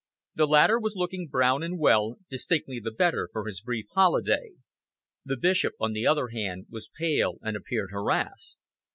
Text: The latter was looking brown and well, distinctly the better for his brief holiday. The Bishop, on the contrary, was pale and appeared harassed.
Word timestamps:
The 0.33 0.47
latter 0.47 0.79
was 0.79 0.95
looking 0.95 1.27
brown 1.27 1.61
and 1.61 1.77
well, 1.77 2.17
distinctly 2.27 2.79
the 2.79 2.89
better 2.89 3.29
for 3.31 3.45
his 3.45 3.61
brief 3.61 3.85
holiday. 3.93 4.53
The 5.23 5.37
Bishop, 5.37 5.73
on 5.79 5.93
the 5.93 6.05
contrary, 6.05 6.65
was 6.71 6.89
pale 6.97 7.37
and 7.43 7.55
appeared 7.55 7.91
harassed. 7.91 8.57